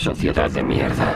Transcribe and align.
Sociedad 0.00 0.50
de 0.50 0.62
mierda. 0.62 1.14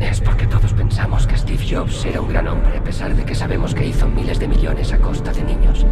Es 0.00 0.18
porque 0.18 0.46
todos 0.46 0.72
pensamos 0.72 1.26
que 1.26 1.36
Steve 1.36 1.62
Jobs 1.62 2.06
era 2.06 2.22
un 2.22 2.30
gran 2.30 2.48
hombre, 2.48 2.78
a 2.78 2.82
pesar 2.82 3.14
de 3.14 3.22
que 3.22 3.34
sabemos 3.34 3.74
que 3.74 3.84
hizo 3.84 4.08
miles 4.08 4.38
de 4.38 4.48
millones 4.48 4.94
a 4.94 4.98
costa 4.98 5.30
de 5.30 5.42
niños. 5.42 5.84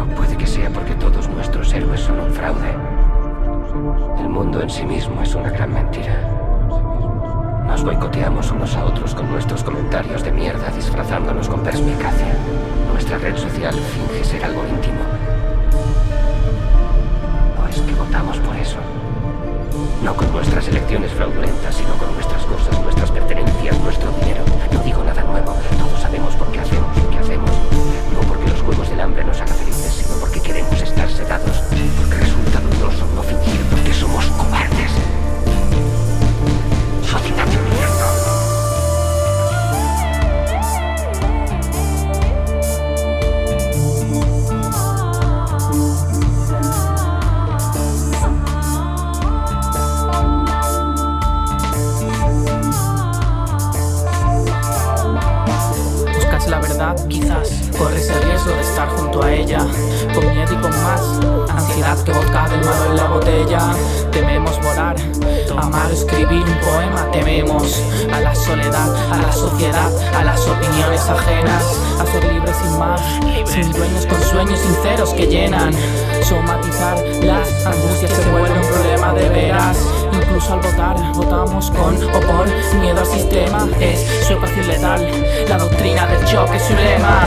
O 0.00 0.14
puede 0.16 0.34
que 0.34 0.46
sea 0.46 0.70
porque 0.70 0.94
todos 0.94 1.28
nuestros 1.28 1.74
héroes 1.74 2.00
son 2.00 2.20
un 2.20 2.32
fraude. 2.32 2.74
El 4.18 4.30
mundo 4.30 4.62
en 4.62 4.70
sí 4.70 4.86
mismo 4.86 5.20
es 5.20 5.34
una 5.34 5.50
gran 5.50 5.70
mentira. 5.70 6.16
Nos 7.66 7.84
boicoteamos 7.84 8.50
unos 8.50 8.76
a 8.76 8.86
otros 8.86 9.14
con 9.14 9.30
nuestros 9.30 9.62
comentarios 9.62 10.24
de 10.24 10.32
mierda 10.32 10.70
disfrazándonos 10.74 11.50
con 11.50 11.62
perspicacia. 11.62 12.34
Nuestra 12.94 13.18
red 13.18 13.36
social 13.36 13.74
finge 13.74 14.24
ser 14.24 14.42
algo 14.42 14.66
íntimo. 14.66 15.00
¿O 17.80 17.82
es 17.82 17.88
que 17.88 17.94
votamos 17.94 18.36
por 18.38 18.56
eso? 18.56 18.76
No 20.04 20.14
con 20.14 20.30
nuestras 20.32 20.68
elecciones 20.68 21.10
fraudulentas, 21.12 21.74
sino 21.74 21.94
con 21.94 22.12
nuestras 22.12 22.44
cosas, 22.44 22.78
nuestras 22.82 23.10
pertenencias, 23.10 23.80
nuestro 23.80 24.10
dinero. 24.20 24.42
No 24.72 24.82
digo 24.82 25.02
nada 25.02 25.22
nuevo. 25.22 25.54
Todos 25.78 26.00
sabemos 26.00 26.34
por 26.34 26.52
qué 26.52 26.60
hacemos 26.60 26.96
lo 26.96 27.10
que 27.10 27.18
hacemos. 27.18 27.39
Verdad, 56.80 57.08
quizás 57.08 57.48
corres 57.76 58.08
el 58.08 58.22
riesgo 58.22 58.52
de 58.52 58.60
estar 58.62 58.88
junto 58.88 59.22
a 59.22 59.32
ella, 59.32 59.58
con 60.14 60.26
miedo 60.30 60.52
y 60.52 60.56
con 60.56 60.70
más 60.70 61.02
ansiedad 61.50 62.02
que 62.02 62.12
vodka 62.12 62.48
del 62.48 62.64
malo 62.64 62.86
en 62.86 62.96
la 62.96 63.04
botella. 63.04 63.58
Tememos 64.10 64.56
volar, 64.62 64.96
amar, 65.58 65.90
escribir 65.92 66.42
un 66.42 66.58
poema. 66.60 67.10
Tememos 67.12 67.82
a 68.12 68.20
la 68.20 68.34
soledad, 68.34 69.12
a 69.12 69.16
la 69.18 69.32
sociedad, 69.32 69.90
a 70.14 70.24
las 70.24 70.46
opiniones 70.46 71.06
ajenas, 71.08 71.64
a 72.00 72.06
ser 72.06 72.32
libres 72.32 72.56
sin 72.56 72.78
más, 72.78 73.00
sin 73.44 73.72
dueños 73.72 74.06
con 74.06 74.22
sueños 74.22 74.58
sinceros 74.58 75.12
que 75.12 75.26
llenan. 75.26 75.72
Somatizar 76.22 76.98
las 77.22 77.66
angustias 77.66 78.10
se 78.10 78.30
vuelve 78.30 78.58
un 78.58 78.66
problema 78.66 79.12
de 79.14 79.28
veras. 79.28 79.76
Votamos 81.40 81.70
con 81.70 81.96
o 81.96 82.20
por 82.20 82.46
miedo 82.80 83.00
al 83.00 83.06
sistema. 83.06 83.66
Es 83.80 84.26
su 84.28 84.36
fácil 84.36 84.68
letal, 84.68 85.10
la 85.48 85.56
doctrina 85.56 86.06
del 86.06 86.22
choque 86.26 86.56
es 86.58 86.62
su 86.64 86.74
lema. 86.74 87.26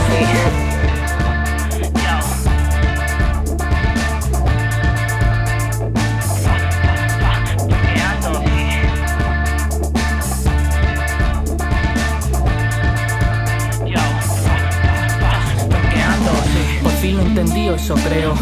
Por 16.84 16.92
fin 16.92 17.16
lo 17.16 17.22
entendí, 17.22 17.68
eso 17.68 17.94
creo. 17.96 18.34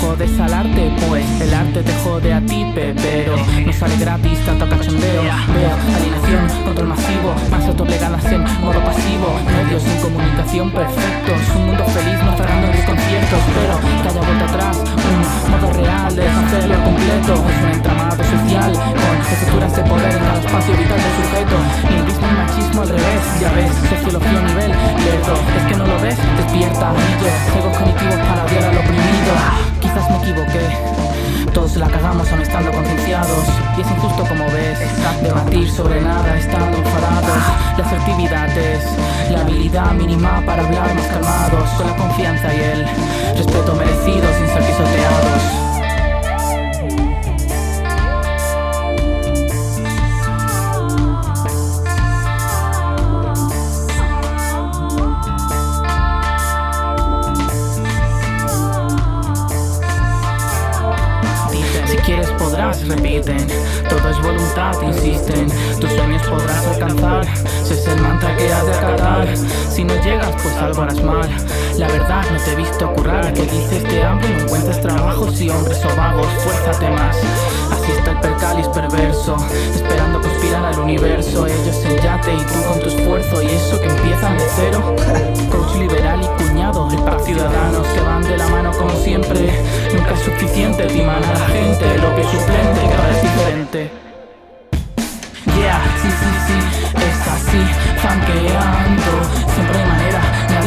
Tú 0.00 0.06
jodes 0.06 0.40
al 0.40 0.52
arte, 0.52 0.90
pues 1.08 1.24
el 1.40 1.54
arte 1.54 1.82
te 1.82 1.92
jode 2.04 2.32
a 2.32 2.40
ti, 2.40 2.66
pe, 2.74 2.94
pero 2.94 3.36
no 3.36 3.72
sale 3.72 3.96
gratis 3.96 4.38
tanto 4.44 4.68
cachondeo. 4.68 5.22
Veo 5.22 5.70
alienación, 5.96 6.64
control 6.64 6.88
masivo, 6.88 7.34
más 7.50 7.64
autoplegadas 7.64 8.24
en 8.26 8.42
modo 8.60 8.80
pasivo. 8.84 9.38
Medios 9.46 9.82
sin 9.82 9.96
comunicación 10.00 10.70
perfectos, 10.70 11.40
un 11.56 11.66
mundo 11.66 11.84
feliz 11.86 12.22
mostrando 12.24 12.66
mis 12.68 12.84
conciertos, 12.84 13.40
pero 13.54 14.02
que 14.02 14.08
haya 14.08 14.20
vuelta 14.20 14.44
atrás, 14.44 14.76
un 14.76 15.50
modo 15.50 15.72
real 15.72 16.16
de 16.16 16.28
hacerlo 16.28 16.84
completo. 16.84 17.34
Es 17.34 17.62
un 17.62 17.70
entramado 17.70 18.24
social 18.24 18.72
con 18.72 19.16
estructuras 19.32 19.76
de 19.76 19.82
poder 19.82 20.12
en 20.12 20.18
cada 20.18 20.40
espacio 20.40 20.76
vital 20.76 20.98
del 21.00 21.14
sujeto. 21.16 21.56
Lingüismo 21.90 22.26
y 22.26 22.34
machismo 22.36 22.82
al 22.82 22.88
revés, 22.88 23.22
ya 23.40 23.52
ves, 23.52 23.72
sociología 23.88 24.38
a 24.38 24.42
nivel 24.42 24.70
lerdo. 24.70 25.34
Es 25.56 25.64
que 25.68 25.76
no 25.76 25.86
lo 25.86 26.00
ves, 26.00 26.16
despierta, 26.36 26.92
brillo, 26.92 27.32
juegos 27.52 27.76
cognitivos 27.78 28.20
para 28.28 28.44
odiar 28.44 28.64
al 28.64 28.78
oprimido. 28.78 29.75
Quizás 29.86 30.10
me 30.10 30.16
equivoqué. 30.16 30.66
Todos 31.54 31.76
la 31.76 31.86
cagamos 31.86 32.28
aún 32.32 32.42
estando 32.42 32.72
concienciados. 32.72 33.46
Y 33.78 33.82
es 33.82 33.88
injusto 33.88 34.24
como 34.26 34.44
ves 34.46 34.80
Debatir 35.22 35.70
sobre 35.70 36.00
nada 36.02 36.36
estando 36.36 36.78
enfadados. 36.78 37.38
La 37.78 37.84
asertividad 37.86 38.58
es 38.58 38.82
la 39.30 39.42
habilidad 39.42 39.92
mínima 39.92 40.42
para 40.44 40.66
hablar 40.66 40.92
más 40.92 41.06
calmados. 41.06 41.70
Con 41.76 41.86
la 41.86 41.96
confianza 41.96 42.52
y 42.52 42.58
el 42.58 42.84
respeto 43.36 43.74
merecido 43.76 44.26
sin 44.38 44.48
ser 44.48 44.62
pisoteados 44.66 45.75
repiten. 62.88 63.46
Todo 63.88 64.08
es 64.10 64.22
voluntad, 64.22 64.74
insisten. 64.82 65.46
Tus 65.80 65.90
sueños 65.92 66.22
podrás 66.26 66.66
alcanzar. 66.66 67.26
Ese 67.62 67.74
es 67.74 67.86
el 67.86 68.00
mantra 68.00 68.36
que 68.36 68.52
has 68.52 68.66
de 68.66 68.74
acatar. 68.74 69.28
Si 69.70 69.84
no 69.84 69.94
llegas, 70.02 70.30
pues 70.42 70.54
algo 70.56 70.82
harás 70.82 71.02
mal. 71.02 71.28
La 71.78 71.88
verdad, 71.88 72.24
no 72.32 72.38
te 72.38 72.52
he 72.52 72.56
visto 72.56 72.92
currar. 72.94 73.32
Que 73.32 73.42
dices 73.42 73.82
de 73.82 74.02
hambre, 74.02 74.28
no 74.30 74.44
encuentras 74.44 74.80
trabajo. 74.80 75.30
Si 75.30 75.48
hombres 75.48 75.84
o 75.84 75.96
vagos, 75.96 76.26
fuérzate 76.44 76.90
más. 76.90 77.16
Así 77.70 77.92
está 77.92 78.12
el 78.12 78.20
percalis 78.20 78.68
perverso. 78.68 79.36
Esperando 79.74 80.20
conspirar 80.66 80.74
al 80.74 80.78
universo. 80.80 81.46
Ellos 81.46 81.84
en 81.84 81.96
yate 82.02 82.34
y 82.34 82.38
tú 82.38 82.68
con 82.68 82.80
tu 82.80 82.88
esfuerzo. 82.88 83.42
Y 83.42 83.46
eso 83.46 83.80
que 83.80 83.88
empiezan 83.88 84.36
de 84.36 84.44
cero. 84.56 84.96
Coach 85.50 85.76
liberal 85.76 86.20
y 86.22 86.42
cuñado. 86.42 86.88
El 86.90 87.02
par 87.02 87.20
ciudadanos 87.20 87.86
que 87.86 88.00
van 88.00 88.22
de 88.22 88.36
la 88.36 88.48
mano 88.48 88.70
como 88.72 88.90
siempre. 88.96 89.50
Nunca 89.94 90.14
es 90.14 90.20
suficiente 90.20 90.86
timar 90.86 91.22
a 91.22 91.32
la 91.32 91.46
gente. 91.46 91.98
Lo 91.98 92.14
que 92.14 92.22
es 92.22 92.28
suplente, 92.28 92.80
que 92.80 92.94
ahora 92.94 93.16
es 93.16 93.22
diferente. 93.22 93.90
Yeah, 95.56 95.80
sí, 96.02 96.08
sí, 96.08 96.30
sí, 96.46 96.58
es 96.98 97.28
así, 97.28 97.62
fanqueando. 98.02 99.55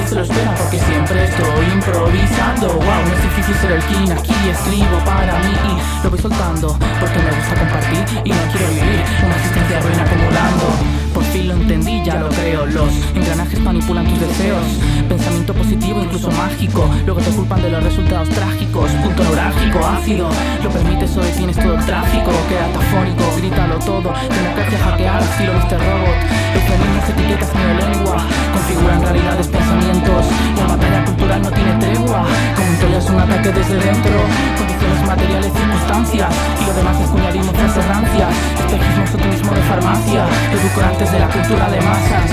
Se 0.09 0.15
lo 0.15 0.21
espera 0.23 0.55
porque 0.55 0.79
siempre 0.79 1.23
estoy 1.23 1.65
improvisando. 1.71 2.67
Wow, 2.73 3.05
no 3.05 3.13
es 3.13 3.21
difícil 3.21 3.55
ser 3.55 3.71
el 3.73 3.83
king, 3.83 4.11
aquí 4.11 4.33
escribo 4.49 4.97
para 5.05 5.37
mí 5.39 5.53
y 5.53 6.03
lo 6.03 6.09
voy 6.09 6.19
soltando 6.19 6.75
porque 6.99 7.19
me 7.19 7.29
gusta 7.29 7.55
compartir 7.55 8.21
y 8.25 8.29
no 8.31 8.51
quiero 8.51 8.67
vivir 8.69 9.03
una 9.23 9.35
existencia 9.35 9.79
ruina 9.81 10.03
acumulando. 10.03 10.98
Fin 11.39 11.47
lo 11.47 11.53
entendí, 11.53 12.03
ya 12.03 12.15
lo 12.15 12.27
creo. 12.27 12.65
Los 12.65 12.91
engranajes 13.15 13.61
manipulan 13.61 14.05
tus 14.05 14.19
deseos. 14.19 14.65
Pensamiento 15.07 15.53
positivo, 15.53 16.03
incluso 16.03 16.29
mágico. 16.31 16.89
Luego 17.05 17.21
te 17.21 17.31
culpan 17.31 17.61
de 17.61 17.69
los 17.69 17.81
resultados 17.81 18.27
trágicos. 18.27 18.91
Punto 18.91 19.23
neurálgico, 19.23 19.79
ácido. 19.79 20.29
Lo 20.61 20.69
permites 20.69 21.15
hoy, 21.15 21.31
tienes 21.37 21.55
todo 21.55 21.75
el 21.75 21.85
tráfico. 21.85 22.31
Queda 22.49 22.67
tafónico, 22.73 23.23
grítalo 23.37 23.75
todo. 23.79 24.11
Democracia 24.11 24.79
hackear, 24.83 25.23
estilo 25.23 25.53
Mr. 25.53 25.79
Robot. 25.79 26.19
Eufemismos, 26.55 27.09
etiquetas, 27.09 27.49
lengua 27.55 28.17
Configuran 28.53 29.01
realidades, 29.01 29.47
pensamientos. 29.47 30.25
La 30.57 30.67
batalla 30.67 31.05
cultural 31.05 31.41
no 31.41 31.51
tiene 31.51 31.73
tregua. 31.79 32.25
Como 32.55 33.15
un 33.15 33.21
ataque 33.21 33.51
desde 33.53 33.75
dentro. 33.75 34.58
Condiciones 34.79 35.07
materiales, 35.07 35.51
circunstancias. 35.51 36.35
Y 36.61 36.65
lo 36.65 36.73
demás 36.73 37.01
es 37.01 37.09
cuñadismo 37.09 37.51
tras 37.51 37.75
errancias. 37.75 38.29
Espejismo, 38.59 39.03
optimismo 39.03 39.51
de 39.51 39.61
farmacia. 39.63 40.25
Educantes 40.53 41.11
de 41.11 41.19
la 41.19 41.27
cultura 41.27 41.69
de 41.69 41.81
masas. 41.81 42.31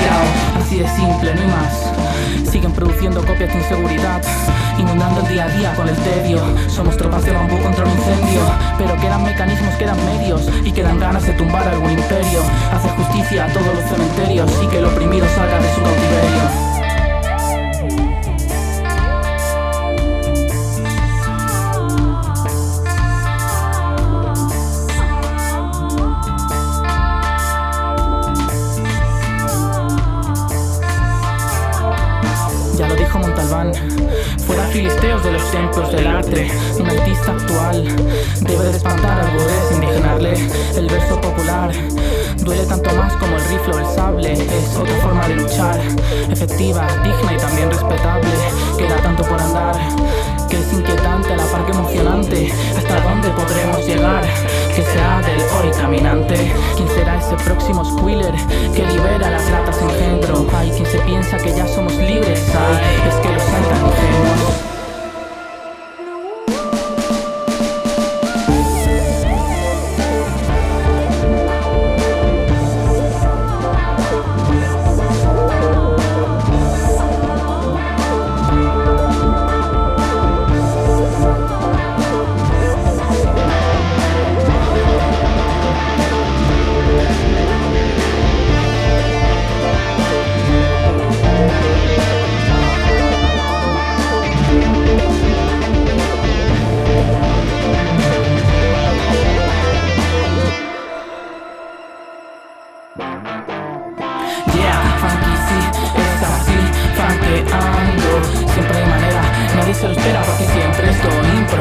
Así 0.63 0.79
de 0.79 0.89
simple, 0.89 1.35
ni 1.35 1.47
más. 1.47 2.51
Siguen 2.51 2.73
produciendo 2.73 3.21
copias 3.25 3.53
de 3.53 3.59
inseguridad, 3.59 4.23
inundando 4.79 5.21
el 5.23 5.29
día 5.29 5.45
a 5.45 5.49
día 5.49 5.75
con 5.75 5.89
el 5.89 5.97
tedio. 5.97 6.41
Somos 6.69 6.97
tropas 6.97 7.25
de 7.25 7.33
bambú 7.33 7.59
contra 7.59 7.85
un 7.85 7.91
incendio, 7.91 8.43
pero 8.79 8.97
quedan 9.01 9.25
mecanismos, 9.25 9.75
quedan 9.75 9.99
medios 10.07 10.49
y 10.65 10.71
quedan 10.71 11.01
ganas 11.01 11.27
de 11.27 11.33
tumbar 11.33 11.67
algún 11.67 11.91
imperio. 11.91 12.41
Hacer 12.73 12.93
justicia 12.93 13.47
a 13.47 13.49
todos 13.49 13.75
los 13.75 13.85
cementerios 13.91 14.51
y 14.63 14.67
que 14.69 14.79
el 14.79 14.85
oprimido 14.85 15.27
salga 15.35 15.59
de 15.59 15.75
su 15.75 15.83
cautiverio. 15.83 16.06
Fuera 33.57 34.65
filisteos 34.67 35.25
de 35.25 35.33
los 35.33 35.51
templos 35.51 35.91
del 35.91 36.07
arte 36.07 36.51
un 36.79 36.91
artista 36.91 37.33
actual. 37.33 37.85
Debe 38.43 38.65
de 38.65 38.71
espantar 38.77 39.21
al 39.21 39.31
sin 39.71 39.83
indignarle 39.83 40.35
el 40.77 40.87
verso 40.87 41.19
popular. 41.19 41.73
Duele 42.37 42.67
tanto 42.67 42.95
más 42.97 43.15
como 43.17 43.37
el 43.37 43.45
rifle 43.49 43.75
o 43.75 43.79
el 43.79 43.96
es 44.25 44.77
otra 44.77 44.97
forma 44.97 45.29
de 45.29 45.35
luchar, 45.37 45.79
efectiva, 46.31 46.87
digna 47.03 47.35
y 47.35 47.37
también 47.37 47.71
respetable. 47.71 48.31
Queda 48.79 48.97
tanto 49.03 49.23
por 49.25 49.41
andar, 49.41 49.77
que 50.49 50.59
es 50.59 50.73
inquietante, 50.73 51.37
la 51.37 51.45
par 51.47 51.67
que 51.67 51.73
emocionante. 51.73 52.53
¿Hasta 52.77 53.01
dónde 53.01 53.29
podremos 53.31 53.87
llegar? 53.87 54.25
Que 54.75 54.83
sea 54.83 55.21
del 55.23 55.41
hoy 55.41 55.71
caminante. 55.79 56.53
¿Quién 56.77 56.89
será 56.89 57.19
ese 57.19 57.35
próximo 57.45 57.85
squealer 57.85 58.35
que 58.75 58.87
libera 58.87 59.31
las 59.31 59.51
ratas 59.51 59.81
en 59.83 59.91
engendro? 59.91 60.47
Hay 60.57 60.71
quien 60.71 60.87
se 60.87 60.99
piensa 61.01 61.37
que 61.37 61.51
ya 61.55 61.67
somos 61.67 61.95
libres, 61.95 62.43
hay, 62.55 63.09
es 63.09 63.15
que 63.17 63.29
los 63.33 63.43
hay 63.43 63.63
tan 63.65 63.87
ingenuos. 63.87 64.76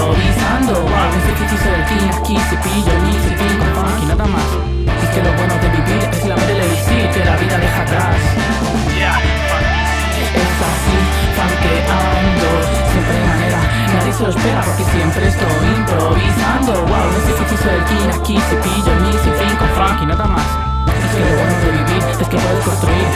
Improvisando. 0.06 0.74
Wow, 0.82 1.10
es 1.18 1.26
difícil 1.26 1.74
el 1.74 1.82
aquí, 2.14 2.38
se 2.50 2.58
pillo 2.58 2.92
el 2.92 3.02
mix, 3.04 3.26
el 3.26 3.38
fin 3.38 3.58
con 3.58 3.70
funk 3.74 4.04
y 4.04 4.06
nada 4.06 4.26
más. 4.26 4.50
Es 5.04 5.10
que 5.10 5.22
lo 5.24 5.34
bueno 5.34 5.56
de 5.56 5.70
vivir 5.70 6.10
es 6.12 6.26
la 6.26 6.36
el 6.36 6.62
elixir 6.62 7.10
que 7.10 7.26
la 7.26 7.36
vida 7.38 7.58
deja 7.58 7.82
atrás. 7.82 8.16
Es 10.36 10.52
así, 10.70 10.98
funkeando 11.36 12.50
Siempre 12.92 13.16
hay 13.16 13.28
manera, 13.28 13.60
nadie 13.96 14.14
se 14.14 14.24
lo 14.24 14.30
espera 14.30 14.62
porque 14.62 14.84
siempre 14.84 15.28
estoy 15.28 15.66
improvisando. 15.78 16.72
Wow, 16.86 17.08
es 17.18 17.28
difícil 17.28 17.70
el 17.70 17.84
king 17.86 18.10
aquí, 18.14 18.36
se 18.50 18.56
pillo 18.58 18.92
el 18.94 19.02
mix, 19.02 19.20
el 19.26 19.34
fin 19.34 19.56
con 19.58 19.70
funk 19.70 20.02
y 20.04 20.06
nada 20.06 20.26
más. 20.26 20.48
Es 20.86 21.16
que 21.16 21.24
lo 21.24 21.36
bueno 21.40 21.56
de 21.66 21.72
vivir 21.72 22.04
es 22.12 22.28
que 22.28 22.38
puedes 22.38 22.64
construir, 22.66 23.08